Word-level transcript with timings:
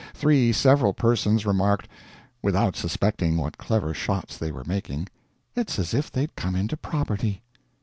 Three 0.15 0.51
several 0.51 0.95
persons 0.95 1.45
remarked, 1.45 1.87
without 2.41 2.75
suspecting 2.75 3.37
what 3.37 3.59
clever 3.59 3.93
shots 3.93 4.35
they 4.35 4.51
were 4.51 4.63
making: 4.65 5.07
"It's 5.55 5.77
as 5.77 5.93
if 5.93 6.11
they'd 6.11 6.35
come 6.35 6.55
into 6.55 6.75
property." 6.75 7.43